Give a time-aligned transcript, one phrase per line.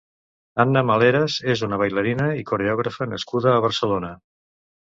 [0.63, 4.11] Anna Maleras és una ballarina i coreògrafa nascuda a Barcelona.